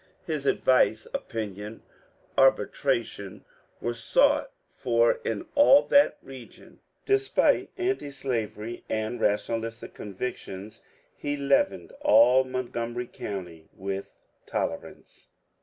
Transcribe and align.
His 0.25 0.47
advice, 0.47 1.05
opinion, 1.13 1.83
arbitration, 2.35 3.45
were 3.79 3.93
sought 3.93 4.51
for 4.67 5.19
in 5.23 5.45
all 5.53 5.83
that 5.89 6.17
region. 6.23 6.79
Despite 7.05 7.69
antislavery 7.77 8.83
and 8.89 9.21
rationalistic 9.21 9.93
convictions, 9.93 10.81
he 11.15 11.37
leavened 11.37 11.93
all 12.01 12.43
Montgomery 12.43 13.05
County 13.13 13.69
with 13.75 14.19
tolerance. 14.47 15.27